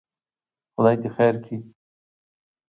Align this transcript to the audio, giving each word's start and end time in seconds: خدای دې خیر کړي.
خدای 0.75 0.95
دې 1.01 1.09
خیر 1.15 1.35
کړي. 1.43 1.57